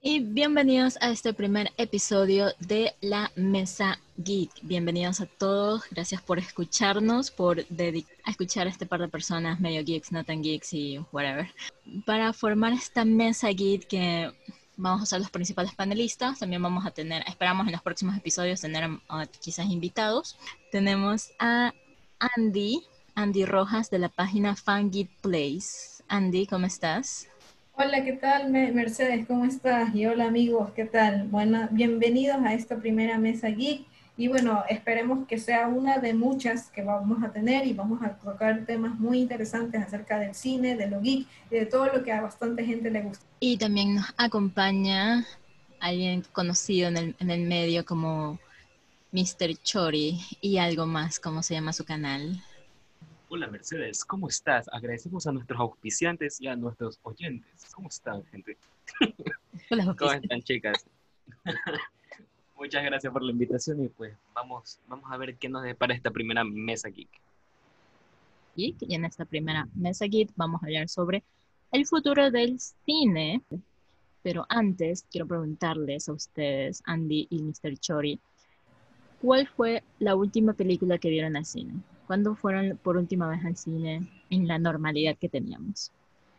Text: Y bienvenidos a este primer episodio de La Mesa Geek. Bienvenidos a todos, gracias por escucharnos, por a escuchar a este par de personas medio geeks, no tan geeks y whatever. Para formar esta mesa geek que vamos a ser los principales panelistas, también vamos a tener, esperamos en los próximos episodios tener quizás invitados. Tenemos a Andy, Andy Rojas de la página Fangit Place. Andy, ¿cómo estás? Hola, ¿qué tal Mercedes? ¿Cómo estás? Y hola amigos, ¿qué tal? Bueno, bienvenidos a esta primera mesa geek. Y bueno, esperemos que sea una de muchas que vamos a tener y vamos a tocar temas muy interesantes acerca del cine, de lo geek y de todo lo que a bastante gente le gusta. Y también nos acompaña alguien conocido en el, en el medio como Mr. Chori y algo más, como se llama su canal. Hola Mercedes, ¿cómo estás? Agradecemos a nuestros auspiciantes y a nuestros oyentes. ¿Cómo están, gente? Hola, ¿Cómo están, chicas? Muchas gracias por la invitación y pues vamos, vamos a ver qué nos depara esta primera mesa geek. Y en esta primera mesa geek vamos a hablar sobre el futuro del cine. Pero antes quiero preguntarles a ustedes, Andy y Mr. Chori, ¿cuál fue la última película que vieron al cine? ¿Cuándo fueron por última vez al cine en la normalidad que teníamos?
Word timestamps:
Y 0.00 0.20
bienvenidos 0.20 0.96
a 1.00 1.10
este 1.10 1.34
primer 1.34 1.72
episodio 1.76 2.52
de 2.60 2.94
La 3.00 3.32
Mesa 3.34 3.98
Geek. 4.16 4.52
Bienvenidos 4.62 5.20
a 5.20 5.26
todos, 5.26 5.82
gracias 5.90 6.22
por 6.22 6.38
escucharnos, 6.38 7.32
por 7.32 7.58
a 7.58 8.30
escuchar 8.30 8.68
a 8.68 8.70
este 8.70 8.86
par 8.86 9.00
de 9.00 9.08
personas 9.08 9.58
medio 9.58 9.82
geeks, 9.82 10.12
no 10.12 10.22
tan 10.22 10.40
geeks 10.40 10.72
y 10.72 10.98
whatever. 11.10 11.52
Para 12.06 12.32
formar 12.32 12.74
esta 12.74 13.04
mesa 13.04 13.48
geek 13.48 13.88
que 13.88 14.32
vamos 14.76 15.02
a 15.02 15.06
ser 15.06 15.18
los 15.18 15.30
principales 15.30 15.74
panelistas, 15.74 16.38
también 16.38 16.62
vamos 16.62 16.86
a 16.86 16.92
tener, 16.92 17.24
esperamos 17.26 17.66
en 17.66 17.72
los 17.72 17.82
próximos 17.82 18.16
episodios 18.16 18.60
tener 18.60 18.88
quizás 19.40 19.66
invitados. 19.66 20.36
Tenemos 20.70 21.32
a 21.40 21.74
Andy, 22.36 22.84
Andy 23.16 23.44
Rojas 23.44 23.90
de 23.90 23.98
la 23.98 24.08
página 24.08 24.54
Fangit 24.54 25.10
Place. 25.22 26.04
Andy, 26.06 26.46
¿cómo 26.46 26.66
estás? 26.66 27.26
Hola, 27.80 28.02
¿qué 28.02 28.14
tal 28.14 28.50
Mercedes? 28.50 29.24
¿Cómo 29.28 29.44
estás? 29.44 29.94
Y 29.94 30.04
hola 30.04 30.24
amigos, 30.24 30.72
¿qué 30.74 30.84
tal? 30.84 31.28
Bueno, 31.28 31.68
bienvenidos 31.70 32.38
a 32.44 32.52
esta 32.52 32.76
primera 32.76 33.18
mesa 33.18 33.50
geek. 33.50 33.86
Y 34.16 34.26
bueno, 34.26 34.64
esperemos 34.68 35.28
que 35.28 35.38
sea 35.38 35.68
una 35.68 35.98
de 35.98 36.12
muchas 36.12 36.70
que 36.70 36.82
vamos 36.82 37.22
a 37.22 37.30
tener 37.30 37.68
y 37.68 37.74
vamos 37.74 38.02
a 38.02 38.14
tocar 38.18 38.66
temas 38.66 38.98
muy 38.98 39.20
interesantes 39.20 39.80
acerca 39.80 40.18
del 40.18 40.34
cine, 40.34 40.74
de 40.74 40.90
lo 40.90 41.00
geek 41.00 41.28
y 41.52 41.54
de 41.54 41.66
todo 41.66 41.86
lo 41.86 42.02
que 42.02 42.10
a 42.10 42.20
bastante 42.20 42.64
gente 42.64 42.90
le 42.90 43.02
gusta. 43.02 43.24
Y 43.38 43.58
también 43.58 43.94
nos 43.94 44.12
acompaña 44.16 45.24
alguien 45.78 46.24
conocido 46.32 46.88
en 46.88 46.96
el, 46.96 47.16
en 47.20 47.30
el 47.30 47.42
medio 47.42 47.84
como 47.84 48.40
Mr. 49.12 49.54
Chori 49.62 50.18
y 50.40 50.58
algo 50.58 50.84
más, 50.84 51.20
como 51.20 51.44
se 51.44 51.54
llama 51.54 51.72
su 51.72 51.84
canal. 51.84 52.42
Hola 53.30 53.46
Mercedes, 53.46 54.06
¿cómo 54.06 54.28
estás? 54.28 54.70
Agradecemos 54.72 55.26
a 55.26 55.32
nuestros 55.32 55.60
auspiciantes 55.60 56.40
y 56.40 56.46
a 56.46 56.56
nuestros 56.56 56.98
oyentes. 57.02 57.66
¿Cómo 57.74 57.88
están, 57.88 58.24
gente? 58.24 58.56
Hola, 59.70 59.94
¿Cómo 59.98 60.12
están, 60.12 60.40
chicas? 60.40 60.86
Muchas 62.56 62.82
gracias 62.82 63.12
por 63.12 63.22
la 63.22 63.30
invitación 63.30 63.84
y 63.84 63.88
pues 63.88 64.16
vamos, 64.32 64.80
vamos 64.88 65.12
a 65.12 65.18
ver 65.18 65.36
qué 65.36 65.50
nos 65.50 65.62
depara 65.62 65.94
esta 65.94 66.10
primera 66.10 66.42
mesa 66.42 66.88
geek. 66.88 67.10
Y 68.56 68.74
en 68.88 69.04
esta 69.04 69.26
primera 69.26 69.68
mesa 69.74 70.06
geek 70.06 70.30
vamos 70.34 70.62
a 70.62 70.66
hablar 70.66 70.88
sobre 70.88 71.22
el 71.70 71.86
futuro 71.86 72.30
del 72.30 72.58
cine. 72.58 73.42
Pero 74.22 74.46
antes 74.48 75.04
quiero 75.10 75.26
preguntarles 75.26 76.08
a 76.08 76.14
ustedes, 76.14 76.82
Andy 76.86 77.26
y 77.28 77.42
Mr. 77.42 77.76
Chori, 77.78 78.18
¿cuál 79.20 79.46
fue 79.48 79.82
la 79.98 80.16
última 80.16 80.54
película 80.54 80.96
que 80.96 81.10
vieron 81.10 81.36
al 81.36 81.44
cine? 81.44 81.74
¿Cuándo 82.08 82.34
fueron 82.34 82.78
por 82.78 82.96
última 82.96 83.28
vez 83.28 83.44
al 83.44 83.56
cine 83.56 84.08
en 84.30 84.48
la 84.48 84.58
normalidad 84.58 85.16
que 85.16 85.28
teníamos? 85.28 85.92